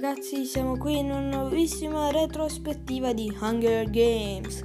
ragazzi, 0.00 0.44
siamo 0.44 0.78
qui 0.78 0.96
in 0.98 1.06
una 1.06 1.38
nuovissima 1.38 2.12
retrospettiva 2.12 3.12
di 3.12 3.36
Hunger 3.40 3.90
Games. 3.90 4.64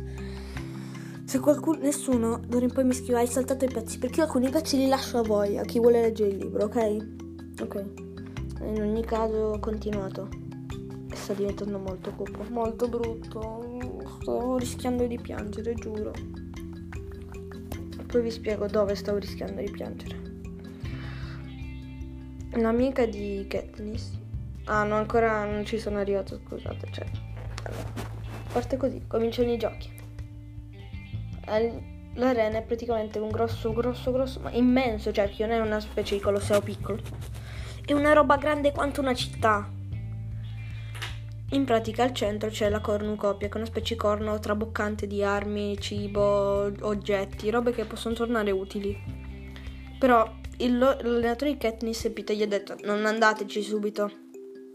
Se 1.25 1.39
qualcuno, 1.39 1.79
nessuno 1.79 2.39
d'ora 2.45 2.65
in 2.65 2.71
poi 2.71 2.83
mi 2.83 2.93
scrive 2.93 3.17
hai 3.17 3.25
saltato 3.25 3.65
i 3.65 3.67
pezzi, 3.67 3.97
perché 3.97 4.19
io 4.19 4.25
alcuni 4.25 4.51
pezzi 4.51 4.77
li 4.77 4.87
lascio 4.87 5.17
a 5.17 5.23
voi, 5.23 5.57
a 5.57 5.63
chi 5.63 5.79
vuole 5.79 6.01
leggere 6.01 6.29
il 6.29 6.37
libro, 6.37 6.65
ok? 6.65 7.07
Ok. 7.61 7.85
In 8.61 8.79
ogni 8.79 9.03
caso 9.03 9.37
ho 9.37 9.59
continuato. 9.59 10.29
E 11.09 11.15
sta 11.15 11.33
diventando 11.33 11.79
molto 11.79 12.11
cupo, 12.11 12.45
molto 12.51 12.87
brutto. 12.87 13.79
Stavo 14.21 14.57
rischiando 14.57 15.07
di 15.07 15.17
piangere, 15.19 15.73
giuro. 15.73 16.11
Poi 18.05 18.21
vi 18.21 18.29
spiego 18.29 18.67
dove 18.67 18.93
stavo 18.93 19.17
rischiando 19.17 19.61
di 19.61 19.71
piangere. 19.71 20.21
L'amica 22.51 23.07
di 23.07 23.43
Katniss 23.47 24.21
Ah, 24.65 24.83
no, 24.83 24.95
ancora 24.95 25.43
non 25.43 25.65
ci 25.65 25.77
sono 25.77 25.99
arrivato, 25.99 26.39
scusate. 26.45 26.87
Cioè, 26.91 27.05
parte 28.51 28.77
così, 28.77 29.03
cominciano 29.07 29.51
i 29.51 29.57
giochi. 29.57 29.91
L'arena 32.15 32.59
è 32.59 32.61
praticamente 32.61 33.19
un 33.19 33.29
grosso, 33.29 33.73
grosso, 33.73 34.11
grosso, 34.11 34.39
ma 34.39 34.51
immenso 34.51 35.11
cerchio, 35.11 35.47
non 35.47 35.57
è 35.57 35.59
una 35.59 35.79
specie 35.79 36.15
di 36.15 36.21
colosseo 36.21 36.61
piccolo. 36.61 36.99
È 37.85 37.91
una 37.91 38.13
roba 38.13 38.37
grande 38.37 38.71
quanto 38.71 39.01
una 39.01 39.13
città. 39.13 39.69
In 41.49 41.65
pratica 41.65 42.03
al 42.03 42.13
centro 42.13 42.49
c'è 42.49 42.69
la 42.69 42.79
cornucopia, 42.79 43.47
che 43.47 43.53
è 43.53 43.57
una 43.57 43.65
specie 43.65 43.95
di 43.95 43.99
corno 43.99 44.39
traboccante 44.39 45.05
di 45.07 45.23
armi, 45.23 45.77
cibo, 45.77 46.71
oggetti, 46.81 47.49
robe 47.49 47.73
che 47.73 47.83
possono 47.83 48.15
tornare 48.15 48.51
utili. 48.51 48.97
Però 49.99 50.25
il, 50.57 50.77
l'allenatore 50.77 51.51
di 51.51 51.57
Katniss 51.57 52.05
e 52.05 52.11
Peter 52.11 52.35
gli 52.35 52.41
ha 52.41 52.47
detto 52.47 52.75
non 52.83 53.05
andateci 53.05 53.61
subito 53.61 54.22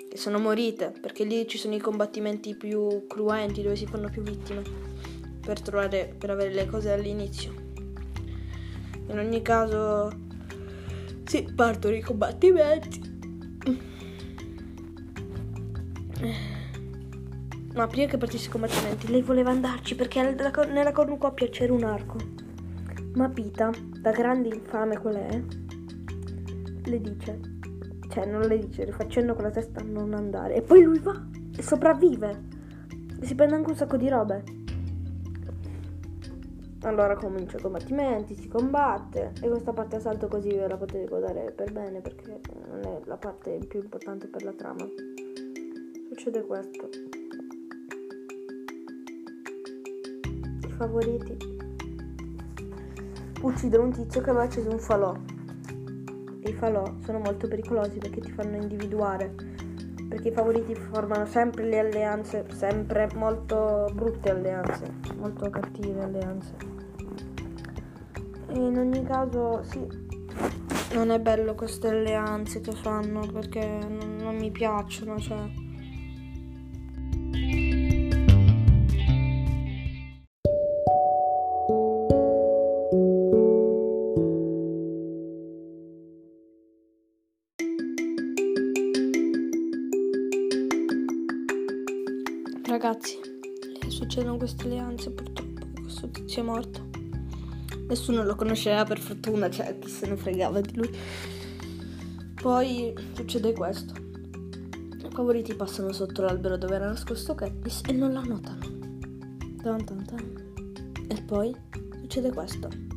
che 0.08 0.16
sono 0.16 0.38
morite, 0.38 0.92
perché 1.00 1.24
lì 1.24 1.46
ci 1.46 1.58
sono 1.58 1.74
i 1.74 1.80
combattimenti 1.80 2.54
più 2.56 3.06
cruenti 3.06 3.62
dove 3.62 3.76
si 3.76 3.86
fanno 3.86 4.08
più 4.08 4.22
vittime 4.22 4.62
per 5.40 5.60
trovare 5.60 6.14
per 6.16 6.30
avere 6.30 6.52
le 6.52 6.66
cose 6.66 6.92
all'inizio. 6.92 7.52
In 9.08 9.18
ogni 9.18 9.42
caso 9.42 10.10
si 11.24 11.38
sì, 11.46 11.52
partono 11.54 11.94
i 11.94 12.00
combattimenti. 12.00 13.06
Ma 17.74 17.86
prima 17.86 18.08
che 18.08 18.16
partisse 18.16 18.48
i 18.48 18.50
combattimenti, 18.50 19.08
lei 19.08 19.22
voleva 19.22 19.50
andarci 19.50 19.94
perché 19.94 20.22
nella 20.22 20.92
cornucopia 20.92 21.48
c'era 21.48 21.72
un 21.72 21.84
arco. 21.84 22.16
Ma 23.14 23.28
Pita, 23.28 23.70
da 24.00 24.10
grande 24.10 24.48
infame 24.48 24.98
qual 24.98 25.14
è, 25.14 25.42
le 26.84 27.00
dice 27.00 27.57
cioè 28.08 28.26
non 28.26 28.42
le 28.42 28.58
dice, 28.58 28.84
rifacendo 28.84 29.34
con 29.34 29.44
la 29.44 29.50
testa 29.50 29.82
non 29.82 30.14
andare. 30.14 30.54
E 30.54 30.62
poi 30.62 30.82
lui 30.82 30.98
va 30.98 31.20
e 31.56 31.62
sopravvive. 31.62 32.42
E 33.20 33.26
si 33.26 33.34
prende 33.34 33.54
anche 33.54 33.70
un 33.70 33.76
sacco 33.76 33.96
di 33.96 34.08
robe. 34.08 34.44
Allora 36.82 37.16
comincia 37.16 37.58
i 37.58 37.60
combattimenti, 37.60 38.36
si 38.36 38.46
combatte 38.46 39.32
e 39.42 39.48
questa 39.48 39.72
parte 39.72 39.96
a 39.96 40.00
salto 40.00 40.28
così 40.28 40.50
ve 40.50 40.68
la 40.68 40.76
potete 40.76 41.08
godere 41.08 41.50
per 41.50 41.72
bene 41.72 42.00
perché 42.00 42.40
non 42.70 42.84
è 42.84 43.00
la 43.04 43.16
parte 43.16 43.58
più 43.66 43.80
importante 43.80 44.28
per 44.28 44.44
la 44.44 44.52
trama. 44.52 44.86
Succede 46.08 46.46
questo. 46.46 46.88
I 50.62 50.72
favoriti 50.76 51.36
uccidono 53.42 53.84
un 53.84 53.92
tizio 53.92 54.20
che 54.20 54.30
aveva 54.30 54.44
acceso 54.44 54.70
un 54.70 54.78
falò 54.78 55.16
i 56.44 56.52
falò 56.52 56.84
sono 57.04 57.18
molto 57.18 57.48
pericolosi 57.48 57.98
perché 57.98 58.20
ti 58.20 58.30
fanno 58.32 58.56
individuare. 58.56 59.34
Perché 60.08 60.28
i 60.28 60.32
favoriti 60.32 60.74
formano 60.74 61.26
sempre 61.26 61.64
le 61.64 61.78
alleanze, 61.78 62.46
sempre 62.54 63.08
molto 63.14 63.90
brutte 63.92 64.30
alleanze, 64.30 64.90
molto 65.16 65.50
cattive 65.50 66.02
alleanze. 66.02 66.54
E 68.48 68.58
in 68.58 68.78
ogni 68.78 69.02
caso, 69.04 69.62
sì, 69.64 69.86
non 70.94 71.10
è 71.10 71.20
bello 71.20 71.54
queste 71.54 71.88
alleanze 71.88 72.62
che 72.62 72.72
fanno 72.72 73.26
perché 73.30 73.66
non, 73.86 74.16
non 74.16 74.36
mi 74.36 74.50
piacciono, 74.50 75.18
cioè. 75.18 75.66
Ragazzi, 92.88 93.18
succedono 93.88 94.38
queste 94.38 94.64
alleanze 94.64 95.10
purtroppo, 95.10 95.60
questo 95.82 96.08
tizio 96.08 96.40
è 96.40 96.44
morto. 96.46 96.88
Nessuno 97.86 98.24
lo 98.24 98.34
conosceva 98.34 98.82
per 98.84 98.98
fortuna, 98.98 99.50
cioè 99.50 99.78
chi 99.78 99.90
se 99.90 100.06
ne 100.06 100.16
fregava 100.16 100.62
di 100.62 100.74
lui. 100.74 100.90
Poi 102.40 102.94
succede 103.12 103.52
questo. 103.52 103.92
I 103.92 105.10
favoriti 105.10 105.52
passano 105.54 105.92
sotto 105.92 106.22
l'albero 106.22 106.56
dove 106.56 106.76
era 106.76 106.86
nascosto 106.86 107.34
Katniss 107.34 107.82
e 107.86 107.92
non 107.92 108.14
la 108.14 108.22
notano. 108.22 108.60
Tan 109.62 109.84
tan 109.84 110.04
tan. 110.06 111.04
E 111.08 111.22
poi 111.24 111.54
succede 112.00 112.32
questo. 112.32 112.87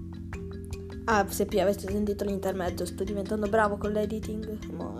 Ah, 1.06 1.28
se 1.28 1.46
più 1.46 1.60
aveste 1.60 1.92
sentito 1.92 2.24
l'intermezzo, 2.24 2.86
sto 2.86 3.04
diventando 3.04 3.48
bravo 3.48 3.78
con 3.78 3.92
l'editing. 3.92 4.72
Ma 4.72 4.94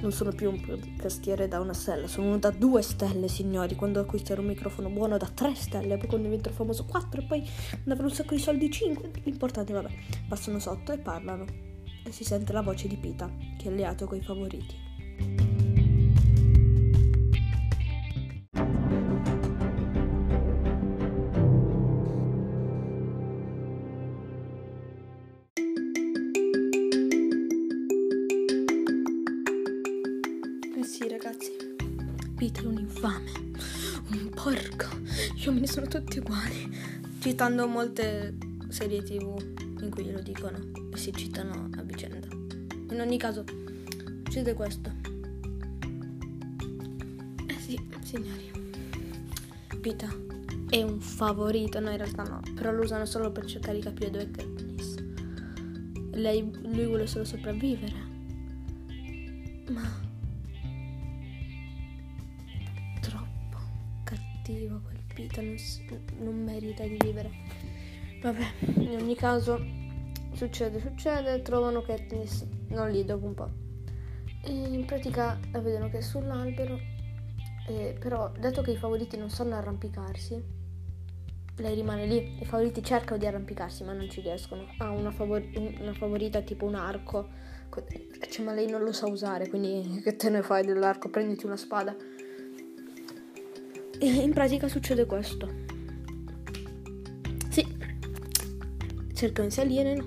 non 0.00 0.12
sono 0.12 0.30
più 0.30 0.50
un 0.50 0.60
podcastiere 0.60 1.48
da 1.48 1.60
una 1.60 1.72
stella, 1.72 2.06
sono 2.06 2.38
da 2.38 2.50
due 2.50 2.82
stelle, 2.82 3.26
signori. 3.28 3.74
Quando 3.74 4.00
acquisterò 4.00 4.40
un 4.40 4.46
microfono 4.46 4.88
buono 4.88 5.16
da 5.16 5.26
tre 5.26 5.54
stelle, 5.54 5.96
poi 5.98 6.08
quando 6.08 6.28
diventerò 6.28 6.54
famoso 6.54 6.84
quattro, 6.84 7.20
e 7.20 7.24
poi 7.24 7.40
quando 7.70 7.92
avrò 7.92 8.04
un 8.04 8.12
sacco 8.12 8.34
di 8.34 8.40
soldi 8.40 8.70
cinque. 8.70 9.10
L'importante, 9.24 9.72
vabbè, 9.72 9.90
passano 10.28 10.58
sotto 10.60 10.92
e 10.92 10.98
parlano. 10.98 11.46
E 12.04 12.10
si 12.10 12.24
sente 12.24 12.52
la 12.52 12.62
voce 12.62 12.88
di 12.88 12.96
Pita, 12.96 13.30
che 13.58 13.64
è 13.64 13.68
alleato 13.68 14.06
coi 14.06 14.22
favoriti. 14.22 14.90
È 33.02 34.14
un 34.14 34.22
un 34.22 34.28
porco, 34.30 34.86
gli 35.34 35.46
uomini 35.46 35.66
sono 35.66 35.86
tutti 35.86 36.18
uguali. 36.18 36.70
Citando 37.18 37.66
molte 37.66 38.36
serie 38.68 39.02
tv 39.02 39.36
in 39.80 39.90
cui 39.90 40.04
glielo 40.04 40.20
dicono 40.20 40.58
e 40.92 40.96
si 40.96 41.12
citano 41.12 41.68
a 41.76 41.82
vicenda. 41.82 42.28
In 42.90 43.00
ogni 43.00 43.18
caso, 43.18 43.44
succede 44.24 44.54
questo. 44.54 44.92
Eh 47.46 47.58
sì, 47.58 47.80
signori. 48.02 48.50
Peter 49.80 50.24
è 50.68 50.82
un 50.82 51.00
favorito, 51.00 51.80
no 51.80 51.90
in 51.90 51.96
realtà 51.96 52.22
no, 52.22 52.40
però 52.54 52.70
lo 52.70 52.82
usano 52.82 53.04
solo 53.04 53.32
per 53.32 53.46
cercare 53.46 53.78
di 53.78 53.82
capire 53.82 54.10
dove 54.10 54.24
è 54.24 54.30
Katniss. 54.30 54.94
Lei, 56.12 56.50
lui 56.62 56.86
vuole 56.86 57.06
solo 57.06 57.24
sopravvivere. 57.24 58.10
Ma 59.70 60.01
cattivo, 64.42 64.80
colpito, 64.82 65.40
non, 65.40 65.56
non 66.18 66.44
merita 66.44 66.82
di 66.82 66.96
vivere. 66.98 67.30
Vabbè, 68.20 68.44
in 68.78 68.96
ogni 69.00 69.14
caso 69.14 69.64
succede, 70.32 70.80
succede, 70.80 71.42
trovano 71.42 71.82
Katniss, 71.82 72.44
non 72.68 72.90
lì 72.90 73.04
dopo 73.04 73.26
un 73.26 73.34
po'. 73.34 73.50
E 74.44 74.50
in 74.50 74.84
pratica 74.84 75.38
la 75.52 75.60
vedono 75.60 75.88
che 75.88 75.98
è 75.98 76.00
sull'albero, 76.00 76.78
e 77.68 77.96
però 77.98 78.32
dato 78.38 78.62
che 78.62 78.72
i 78.72 78.76
favoriti 78.76 79.16
non 79.16 79.30
sanno 79.30 79.54
arrampicarsi, 79.54 80.60
lei 81.56 81.74
rimane 81.74 82.06
lì. 82.06 82.38
I 82.40 82.44
favoriti 82.44 82.82
cercano 82.82 83.18
di 83.18 83.26
arrampicarsi 83.26 83.84
ma 83.84 83.92
non 83.92 84.10
ci 84.10 84.20
riescono. 84.20 84.66
Ha 84.78 84.90
una, 84.90 85.12
favor- 85.12 85.48
una 85.54 85.94
favorita 85.94 86.40
tipo 86.40 86.64
un 86.64 86.74
arco, 86.74 87.28
cioè, 88.28 88.44
ma 88.44 88.52
lei 88.52 88.68
non 88.68 88.82
lo 88.82 88.92
sa 88.92 89.06
usare, 89.06 89.48
quindi 89.48 90.00
che 90.02 90.16
te 90.16 90.30
ne 90.30 90.42
fai 90.42 90.66
dell'arco? 90.66 91.08
Prenditi 91.10 91.46
una 91.46 91.56
spada. 91.56 91.94
In 94.02 94.32
pratica 94.32 94.66
succede 94.66 95.06
questo. 95.06 95.48
Sì, 97.50 97.64
cercano 99.12 99.48
di 99.48 99.54
salire, 99.54 100.04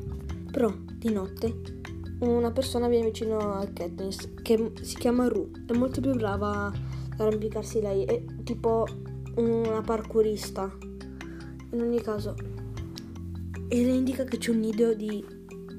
però 0.52 0.70
di 0.94 1.12
notte 1.12 1.74
una 2.20 2.52
persona 2.52 2.88
viene 2.88 3.06
vicino 3.06 3.38
a 3.38 3.66
Katniss 3.68 4.34
che 4.42 4.72
si 4.82 4.96
chiama 4.98 5.28
Ru, 5.28 5.50
è 5.66 5.74
molto 5.74 6.02
più 6.02 6.14
brava 6.14 6.68
ad 6.68 7.20
arrampicarsi 7.20 7.82
lei, 7.82 8.06
è 8.06 8.24
tipo 8.44 8.86
una 9.36 9.82
parkourista. 9.82 10.76
In 11.72 11.82
ogni 11.82 12.02
caso, 12.02 12.36
e 13.68 13.84
le 13.84 13.92
indica 13.92 14.24
che 14.24 14.38
c'è 14.38 14.52
un 14.52 14.60
nido 14.60 14.94
di 14.94 15.24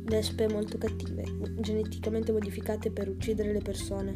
vespe 0.05 0.49
molto 0.49 0.79
cattive, 0.79 1.25
geneticamente 1.61 2.33
modificate 2.33 2.91
per 2.91 3.09
uccidere 3.09 3.53
le 3.53 3.61
persone. 3.61 4.15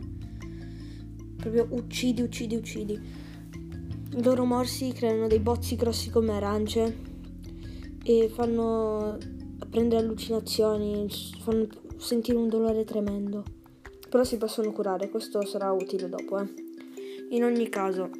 proprio 1.36 1.66
uccidi, 1.70 2.20
uccidi, 2.20 2.54
uccidi. 2.54 3.28
I 4.12 4.24
loro 4.24 4.44
morsi 4.44 4.92
creano 4.92 5.28
dei 5.28 5.38
bozzi 5.38 5.76
grossi 5.76 6.10
come 6.10 6.32
arance 6.32 6.96
e 8.02 8.28
fanno 8.28 9.16
prendere 9.70 10.02
allucinazioni, 10.02 11.06
fanno 11.40 11.68
sentire 11.96 12.36
un 12.36 12.48
dolore 12.48 12.82
tremendo. 12.84 13.44
Però 14.08 14.24
si 14.24 14.36
possono 14.36 14.72
curare, 14.72 15.08
questo 15.08 15.46
sarà 15.46 15.70
utile 15.70 16.08
dopo, 16.08 16.40
eh. 16.40 16.48
In 17.30 17.44
ogni 17.44 17.68
caso, 17.68 18.10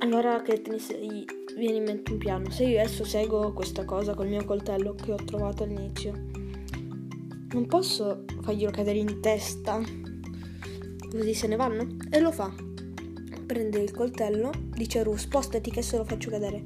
allora 0.00 0.42
Katniss 0.42 0.92
gli 0.98 1.24
viene 1.56 1.76
in 1.76 1.84
mente 1.84 2.10
un 2.10 2.18
piano. 2.18 2.50
Se 2.50 2.64
io 2.64 2.80
adesso 2.80 3.04
seguo 3.04 3.52
questa 3.52 3.84
cosa 3.84 4.14
col 4.14 4.26
mio 4.26 4.44
coltello 4.44 4.94
che 4.94 5.12
ho 5.12 5.24
trovato 5.24 5.62
all'inizio, 5.62 6.12
non 7.52 7.66
posso 7.68 8.24
farglielo 8.40 8.72
cadere 8.72 8.98
in 8.98 9.20
testa. 9.20 9.80
Così 11.08 11.34
se 11.34 11.46
ne 11.46 11.54
vanno? 11.54 11.86
E 12.10 12.18
lo 12.18 12.32
fa. 12.32 12.52
Prende 13.50 13.80
il 13.80 13.90
coltello, 13.90 14.52
dice 14.76 15.00
a 15.00 15.02
Ru, 15.02 15.16
spostati 15.16 15.72
che 15.72 15.82
se 15.82 15.96
lo 15.96 16.04
faccio 16.04 16.30
cadere. 16.30 16.62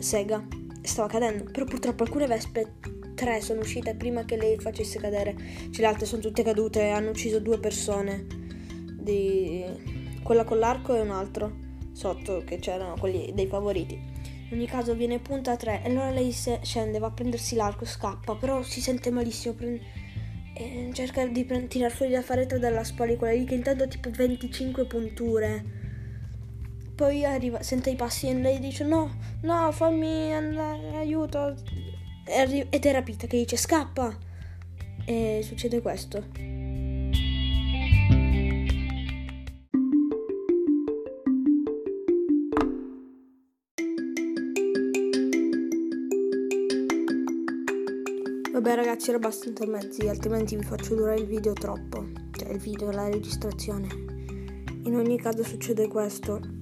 Sega. 0.00 0.46
Stava 0.82 1.08
cadendo. 1.08 1.44
Però 1.50 1.64
purtroppo 1.64 2.02
alcune 2.02 2.26
vespe, 2.26 2.74
tre, 3.14 3.40
sono 3.40 3.60
uscite 3.60 3.94
prima 3.94 4.26
che 4.26 4.36
lei 4.36 4.58
facesse 4.58 4.98
cadere. 4.98 5.34
Cioè, 5.70 5.80
le 5.80 5.86
altre 5.86 6.04
sono 6.04 6.20
tutte 6.20 6.42
cadute 6.42 6.90
hanno 6.90 7.08
ucciso 7.08 7.40
due 7.40 7.58
persone. 7.58 8.26
Di 9.00 9.64
quella 10.22 10.44
con 10.44 10.58
l'arco 10.58 10.94
e 10.94 11.00
un 11.00 11.10
altro 11.10 11.56
sotto 11.92 12.42
che 12.44 12.58
c'erano 12.58 12.96
quelli 13.00 13.32
dei 13.34 13.46
favoriti. 13.46 13.94
In 13.94 14.58
ogni 14.58 14.66
caso 14.66 14.94
viene 14.94 15.18
punta 15.18 15.52
a 15.52 15.56
3 15.56 15.84
e 15.84 15.88
allora 15.88 16.10
lei 16.10 16.32
scende, 16.32 16.98
va 16.98 17.06
a 17.06 17.12
prendersi 17.12 17.54
l'arco, 17.54 17.86
scappa, 17.86 18.34
però 18.34 18.60
si 18.60 18.82
sente 18.82 19.10
malissimo. 19.10 19.54
Prende, 19.54 19.80
e 20.52 20.90
cerca 20.92 21.24
di 21.24 21.46
pre- 21.46 21.66
tirar 21.66 21.90
fuori 21.90 22.12
la 22.12 22.20
faretto 22.20 22.58
dalla 22.58 22.84
spalla 22.84 23.16
quella 23.16 23.32
lì 23.32 23.46
che 23.46 23.54
intanto 23.54 23.84
ha 23.84 23.86
tipo 23.86 24.10
25 24.10 24.84
punture. 24.84 25.84
Poi 26.96 27.26
arriva, 27.26 27.62
sente 27.62 27.90
i 27.90 27.94
passi 27.94 28.26
e 28.26 28.32
lei 28.32 28.58
dice 28.58 28.82
no, 28.82 29.18
no, 29.42 29.70
fammi 29.70 30.32
andare, 30.32 30.96
aiuto. 30.96 31.54
Ed 32.24 32.84
è 32.84 32.92
rapita 32.92 33.26
che 33.26 33.36
dice 33.36 33.58
scappa. 33.58 34.16
E 35.04 35.40
succede 35.44 35.82
questo. 35.82 36.24
Vabbè 48.52 48.74
ragazzi 48.74 49.10
era 49.10 49.18
basta 49.18 49.48
intermezzi, 49.48 50.08
altrimenti 50.08 50.56
vi 50.56 50.64
faccio 50.64 50.94
durare 50.94 51.20
il 51.20 51.26
video 51.26 51.52
troppo. 51.52 52.06
Cioè 52.32 52.48
il 52.48 52.58
video, 52.58 52.90
la 52.90 53.06
registrazione. 53.10 53.86
In 54.84 54.96
ogni 54.96 55.20
caso 55.20 55.44
succede 55.44 55.88
questo. 55.88 56.55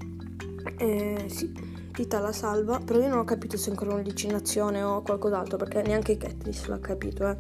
Eh, 0.79 1.25
sì, 1.29 1.53
Tita 1.93 2.19
la 2.19 2.33
salva, 2.33 2.79
però 2.79 3.01
io 3.01 3.09
non 3.09 3.19
ho 3.19 3.25
capito 3.25 3.57
se 3.57 3.69
è 3.69 3.71
ancora 3.71 3.95
un'allucinazione 3.95 4.83
o 4.83 5.03
qualcos'altro, 5.03 5.57
perché 5.57 5.83
neanche 5.83 6.17
Katniss 6.17 6.67
l'ha 6.67 6.81
capito, 6.81 7.29
eh. 7.29 7.37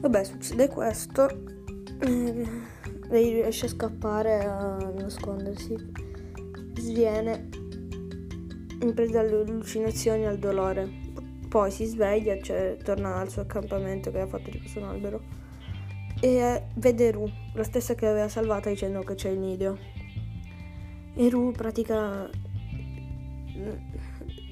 Vabbè, 0.00 0.24
succede 0.24 0.68
questo. 0.68 1.28
Eh, 2.00 2.46
lei 3.08 3.32
riesce 3.32 3.66
a 3.66 3.68
scappare, 3.70 4.44
a 4.44 4.92
nascondersi. 4.96 5.74
Sviene 6.74 7.48
in 8.80 8.92
preda 8.94 9.20
alle 9.20 9.40
allucinazioni 9.40 10.22
e 10.22 10.26
al 10.26 10.38
dolore 10.38 11.06
poi 11.48 11.70
si 11.70 11.86
sveglia, 11.86 12.38
cioè 12.40 12.76
torna 12.82 13.16
al 13.16 13.30
suo 13.30 13.42
accampamento 13.42 14.10
che 14.10 14.20
aveva 14.20 14.38
fatto 14.38 14.50
su 14.66 14.78
un 14.78 14.84
albero 14.84 15.20
e 16.20 16.36
eh, 16.36 16.62
vede 16.74 17.10
Ru, 17.12 17.30
la 17.54 17.62
stessa 17.62 17.94
che 17.94 18.06
aveva 18.06 18.28
salvata 18.28 18.68
dicendo 18.68 19.00
che 19.00 19.14
c'è 19.14 19.30
il 19.30 19.38
nido. 19.38 19.78
E 21.20 21.28
Ru 21.30 21.50
pratica 21.50 22.30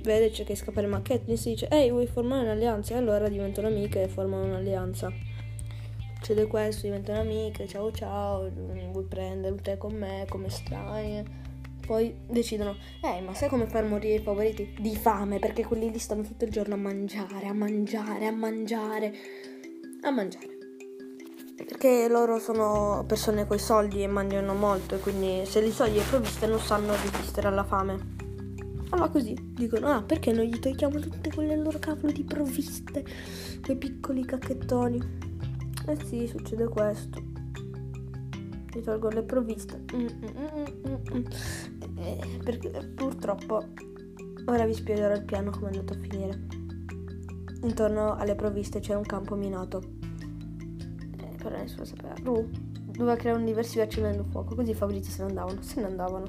vede 0.03 0.31
c'è 0.31 0.45
che 0.45 0.57
scappare 0.57 0.89
ma 0.89 1.01
Katniss 1.01 1.45
dice 1.45 1.69
ehi 1.69 1.91
vuoi 1.91 2.09
formare 2.09 2.43
un'alleanza 2.43 2.95
e 2.95 2.97
allora 2.97 3.29
diventano 3.29 3.69
amiche 3.69 4.03
e 4.03 4.09
formano 4.09 4.47
un'alleanza 4.47 5.13
succede 6.17 6.49
questo 6.49 6.87
diventano 6.87 7.21
amiche 7.21 7.69
ciao 7.69 7.93
ciao 7.93 8.51
vuoi 8.51 9.05
prendere 9.05 9.53
un 9.53 9.61
tè 9.61 9.77
con 9.77 9.95
me 9.95 10.27
come 10.29 10.49
stai 10.49 11.25
poi 11.87 12.13
decidono, 12.27 12.77
eh, 13.01 13.21
ma 13.21 13.33
sai 13.33 13.49
come 13.49 13.67
far 13.67 13.85
morire 13.85 14.17
i 14.17 14.19
favoriti? 14.19 14.75
Di 14.77 14.97
fame, 14.97 15.39
perché 15.39 15.65
quelli 15.65 15.93
lì 15.93 15.99
stanno 15.99 16.23
tutto 16.23 16.45
il 16.45 16.51
giorno 16.51 16.75
a 16.75 16.79
mangiare, 16.79 17.47
a 17.47 17.53
mangiare, 17.53 18.27
a 18.27 18.33
mangiare, 18.33 19.15
a 20.03 20.11
mangiare. 20.11 20.56
Perché 21.57 22.07
loro 22.09 22.39
sono 22.39 23.05
persone 23.07 23.47
coi 23.47 23.59
soldi 23.59 24.03
e 24.03 24.07
mangiano 24.07 24.53
molto, 24.53 24.97
e 24.97 24.99
quindi 24.99 25.47
se 25.47 25.61
li 25.63 25.71
soldi 25.71 25.99
e 25.99 26.03
provviste 26.03 26.47
non 26.47 26.61
sanno 26.61 26.93
resistere 26.93 27.49
alla 27.49 27.65
fame. 27.65 28.15
Allora 28.91 29.09
così 29.09 29.35
dicono, 29.55 29.89
ah, 29.89 30.03
perché 30.03 30.33
non 30.33 30.45
gli 30.45 30.59
togliamo 30.59 31.01
tutte 31.01 31.33
quelle 31.33 31.57
loro 31.57 31.79
cavolo 31.79 32.13
di 32.13 32.23
provviste, 32.25 33.05
quei 33.63 33.77
piccoli 33.77 34.25
cacchettoni? 34.25 35.03
Eh 35.89 36.05
sì, 36.05 36.27
succede 36.27 36.69
questo. 36.69 37.23
Ti 38.71 38.81
tolgo 38.83 39.09
le 39.09 39.23
provviste. 39.23 39.83
Mm, 39.95 40.07
mm, 40.07 40.97
mm, 41.15 41.25
eh, 41.99 42.41
perché 42.45 42.93
purtroppo 42.95 43.65
ora 44.45 44.65
vi 44.67 44.75
spiegherò 44.75 45.15
il 45.15 45.25
piano 45.25 45.51
come 45.51 45.71
è 45.71 45.77
andato 45.77 45.95
a 45.95 46.01
finire. 46.01 46.47
Intorno 47.63 48.15
alle 48.15 48.35
provviste 48.35 48.81
c'è 48.81 48.95
un 48.95 49.05
campo 49.05 49.35
minato. 49.35 49.96
Eh, 51.47 51.51
però 51.51 51.63
nessuno 51.63 51.85
sapeva. 51.85 52.15
Ru 52.23 52.49
doveva 52.85 53.17
creare 53.17 53.39
un 53.39 53.45
diversivo 53.45 53.83
accendendo 53.83 54.25
fuoco, 54.25 54.55
così 54.55 54.75
favoriti 54.75 55.11
se 55.11 55.23
ne 55.23 55.29
andavano. 55.29 55.63
Se 55.63 55.81
ne 55.81 55.87
andavano. 55.87 56.27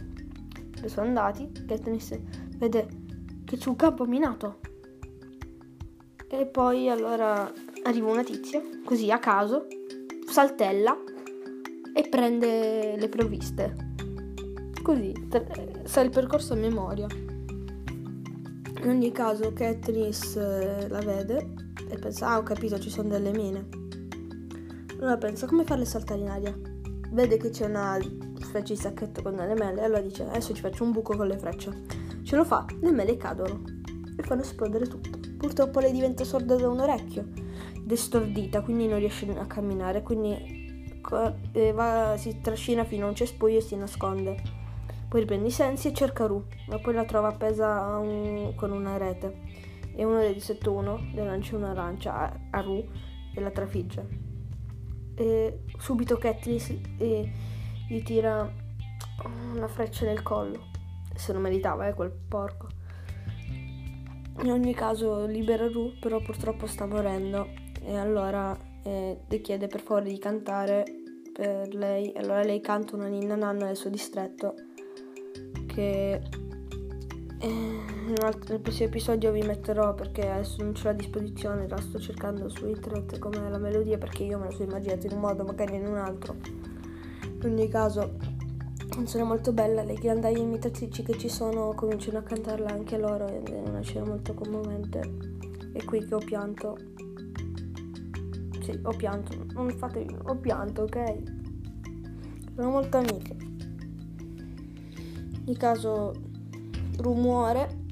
E 0.82 0.88
sono 0.88 1.08
andati. 1.08 1.52
Katniss 1.66 2.18
vede 2.58 2.88
che 3.46 3.58
c'è 3.58 3.70
un 3.70 3.76
campo 3.76 4.06
minato. 4.06 4.60
E 6.30 6.46
poi 6.46 6.90
allora 6.90 7.52
arriva 7.84 8.12
una 8.12 8.24
tizia, 8.24 8.62
così 8.84 9.10
a 9.12 9.20
caso, 9.20 9.68
saltella 10.30 10.96
e 11.94 12.08
prende 12.10 12.96
le 12.98 13.10
provviste 13.10 13.88
così 14.88 15.12
sa 15.84 16.00
il 16.00 16.10
percorso 16.10 16.54
a 16.54 16.56
memoria. 16.56 17.08
In 18.84 18.88
ogni 18.88 19.12
caso 19.12 19.52
Katniss 19.52 20.38
eh, 20.38 20.88
la 20.88 21.00
vede 21.00 21.56
e 21.90 21.98
pensa, 21.98 22.30
ah 22.30 22.38
ho 22.38 22.44
capito, 22.44 22.80
ci 22.80 22.90
sono 22.90 23.10
delle 23.10 23.32
mine. 23.32 23.68
Allora 25.00 25.18
pensa, 25.18 25.46
come 25.46 25.64
farle 25.64 25.86
saltare 25.86 26.22
in 26.22 26.30
aria? 26.30 26.58
Vede 27.12 27.38
che 27.38 27.52
c'è 27.52 27.66
una 27.66 28.00
specie 28.42 28.74
di 28.74 28.80
sacchetto 28.80 29.22
con 29.22 29.36
delle 29.36 29.54
mele, 29.54 29.84
allora 29.84 30.02
dice, 30.02 30.24
adesso 30.24 30.56
ci 30.56 30.62
faccio 30.62 30.84
un 30.84 30.92
buco 30.92 31.16
con 31.16 31.28
le 31.28 31.38
frecce. 31.38 31.84
Ce 32.24 32.36
lo 32.36 32.44
fa, 32.44 32.66
le 32.82 32.92
mele 32.92 33.16
cadono 33.16 33.62
e 34.18 34.24
fanno 34.24 34.42
esplodere 34.42 34.88
tutto. 34.88 35.20
Purtroppo 35.38 35.80
lei 35.80 35.92
diventa 35.92 36.24
sorda 36.24 36.56
da 36.56 36.68
un 36.68 36.80
orecchio 36.80 37.28
ed 37.76 37.92
è 37.92 37.96
stordita, 37.96 38.62
quindi 38.62 38.88
non 38.88 38.98
riesce 38.98 39.30
a 39.38 39.46
camminare, 39.46 40.02
quindi 40.02 41.00
eh, 41.52 41.72
va, 41.74 42.16
si 42.18 42.42
trascina 42.42 42.84
fino 42.84 43.06
a 43.06 43.10
un 43.10 43.16
cespuglio 43.16 43.58
e 43.58 43.62
si 43.62 43.76
nasconde. 43.76 44.42
Poi 45.08 45.20
riprende 45.20 45.48
i 45.48 45.52
sensi 45.52 45.90
e 45.90 45.94
cerca 45.94 46.26
Ru, 46.26 46.44
ma 46.70 46.80
poi 46.80 46.96
la 46.96 47.06
trova 47.06 47.28
appesa 47.28 47.98
un, 47.98 48.54
con 48.56 48.72
una 48.72 48.98
rete. 48.98 49.42
E 49.96 50.04
uno 50.04 50.18
dei 50.18 50.38
7-1 50.38 51.14
le 51.14 51.24
lancia 51.24 51.56
un'arancia 51.56 52.14
a, 52.14 52.40
a 52.50 52.62
Ru 52.62 52.84
e 53.36 53.40
la 53.40 53.52
trafigge. 53.52 54.27
E 55.18 55.64
subito 55.78 56.18
Katniss 56.18 56.74
e, 56.98 57.32
gli 57.90 58.04
tira 58.04 58.50
una 59.54 59.68
freccia 59.68 60.06
nel 60.06 60.22
collo. 60.22 60.70
Se 61.16 61.34
non 61.34 61.42
meritava, 61.42 61.88
eh, 61.88 61.94
quel 61.94 62.12
porco. 62.12 62.68
In 64.42 64.52
ogni 64.52 64.74
caso 64.76 65.26
libera 65.26 65.68
Ru, 65.68 65.98
però 66.00 66.22
purtroppo 66.22 66.68
sta 66.68 66.86
morendo. 66.86 67.48
E 67.82 67.98
allora 67.98 68.56
eh, 68.84 69.22
le 69.28 69.42
chiede 69.42 69.68
per 69.68 69.82
favore 69.82 70.10
di 70.10 70.20
cantare 70.20 70.86
per 71.34 71.74
lei. 71.74 72.14
Allora 72.16 72.44
lei 72.44 72.62
canta 72.62 72.96
una 72.96 73.08
ninna 73.08 73.36
nanna 73.36 73.66
nel 73.66 73.76
suo 73.76 73.90
distretto 73.90 74.54
che 75.66 76.22
eh, 77.40 77.97
nel 78.08 78.60
prossimo 78.62 78.88
episodio 78.88 79.32
vi 79.32 79.42
metterò 79.42 79.94
perché 79.94 80.30
adesso 80.30 80.64
non 80.64 80.74
ce 80.76 80.84
l'ho 80.86 80.90
a 80.90 80.94
disposizione, 80.94 81.68
la 81.68 81.78
sto 81.78 82.00
cercando 82.00 82.48
su 82.48 82.68
internet 82.68 83.20
come 83.20 83.50
la 83.50 83.58
melodia 83.58 83.98
perché 83.98 84.24
io 84.24 84.38
me 84.38 84.46
la 84.46 84.52
sono 84.52 84.70
immaginata 84.70 85.08
in 85.08 85.14
un 85.14 85.20
modo, 85.20 85.44
magari 85.44 85.76
in 85.76 85.88
un 85.88 85.98
altro. 85.98 86.36
In 86.42 87.40
ogni 87.44 87.68
caso, 87.68 88.18
canzone 88.90 89.24
molto 89.24 89.52
bella, 89.52 89.84
le 89.84 89.96
ghiandaie 89.96 90.38
imitatrici 90.38 91.04
che 91.04 91.18
ci 91.18 91.30
sono 91.30 91.74
cominciano 91.76 92.20
a 92.20 92.22
cantarla 92.22 92.70
anche 92.70 92.98
loro 92.98 93.28
ed 93.28 93.50
è 93.50 93.62
una 93.68 93.82
scena 93.82 94.06
molto 94.06 94.34
commovente. 94.34 95.00
E 95.74 95.84
qui 95.84 96.06
che 96.06 96.16
ho 96.16 96.20
pianto. 96.20 96.78
Sì, 98.62 98.80
ho 98.84 98.94
pianto, 98.96 99.46
non 99.54 99.70
fate, 99.72 100.06
ho 100.24 100.36
pianto, 100.36 100.84
ok? 100.84 101.14
Sono 102.56 102.70
molto 102.70 102.98
amiche 102.98 103.36
in 105.48 105.56
caso 105.58 106.14
Ru 106.98 107.14
muore, 107.14 107.86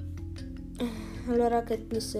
allora 1.28 1.64
Katniss 1.64 2.18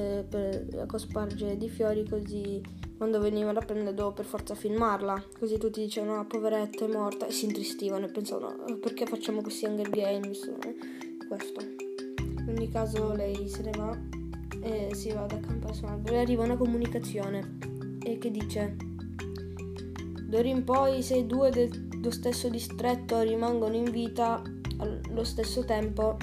cosparge 0.88 1.58
di 1.58 1.70
fiori 1.70 2.08
così 2.08 2.62
quando 2.98 3.20
venivano 3.20 3.60
a 3.60 3.66
prendere 3.66 3.94
dovevo 3.94 4.14
per 4.14 4.26
forza 4.26 4.56
filmarla, 4.56 5.22
così 5.38 5.58
tutti 5.58 5.82
dicevano 5.82 6.20
ah, 6.20 6.26
poveretta 6.26 6.86
è 6.86 6.88
morta. 6.88 7.28
E 7.28 7.32
si 7.32 7.46
intristivano 7.46 8.06
e 8.06 8.10
pensavano 8.10 8.64
ah, 8.64 8.74
perché 8.76 9.06
facciamo 9.06 9.42
questi 9.42 9.66
Hunger 9.66 9.90
Games, 9.90 10.50
questo. 11.28 11.62
In 11.62 12.46
ogni 12.48 12.70
caso 12.70 13.14
lei 13.14 13.50
se 13.50 13.64
ne 13.64 13.72
va 13.72 13.98
e 14.62 14.96
si 14.96 15.12
va 15.12 15.24
ad 15.24 15.34
accampare 15.34 15.74
su 15.74 15.84
un 15.84 15.92
albero. 15.92 16.16
E 16.16 16.20
arriva 16.20 16.44
una 16.44 16.56
comunicazione 16.56 17.58
e 18.02 18.18
che 18.18 18.32
dice 18.32 18.78
d'ora 20.28 20.48
in 20.48 20.64
poi 20.64 21.04
se 21.04 21.26
due 21.26 21.50
dello 21.50 22.12
stesso 22.12 22.50
distretto 22.50 23.20
rimangono 23.20 23.76
in 23.76 23.92
vita 23.92 24.42
allo 24.78 25.24
stesso 25.24 25.66
tempo 25.66 26.18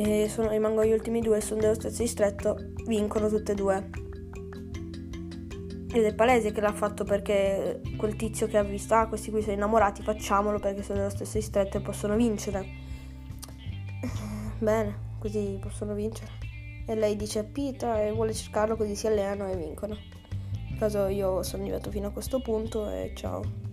e 0.00 0.28
sono, 0.28 0.50
rimangono 0.50 0.86
gli 0.86 0.92
ultimi 0.92 1.20
due 1.20 1.40
sono 1.40 1.60
dello 1.60 1.74
stesso 1.74 2.02
distretto 2.02 2.56
vincono 2.86 3.28
tutte 3.28 3.52
e 3.52 3.54
due 3.54 3.90
ed 5.90 6.04
è 6.04 6.14
palese 6.14 6.52
che 6.52 6.60
l'ha 6.60 6.72
fatto 6.72 7.04
perché 7.04 7.80
quel 7.96 8.16
tizio 8.16 8.46
che 8.46 8.58
ha 8.58 8.62
visto 8.62 8.94
ah 8.94 9.06
questi 9.06 9.30
qui 9.30 9.40
sono 9.40 9.54
innamorati 9.54 10.02
facciamolo 10.02 10.58
perché 10.58 10.82
sono 10.82 10.98
dello 10.98 11.10
stesso 11.10 11.38
distretto 11.38 11.78
e 11.78 11.80
possono 11.80 12.14
vincere 12.16 12.86
bene 14.58 15.06
così 15.18 15.58
possono 15.60 15.94
vincere. 15.94 16.30
E 16.86 16.94
lei 16.94 17.16
dice 17.16 17.40
a 17.40 17.44
Pita 17.44 18.02
e 18.02 18.12
vuole 18.12 18.32
cercarlo 18.32 18.76
così 18.76 18.96
si 18.96 19.06
allenano 19.06 19.50
e 19.50 19.56
vincono. 19.56 19.96
In 20.70 20.78
caso 20.78 21.06
io 21.06 21.42
sono 21.42 21.62
arrivato 21.62 21.90
fino 21.90 22.08
a 22.08 22.10
questo 22.10 22.40
punto 22.40 22.88
e 22.88 23.12
ciao. 23.14 23.67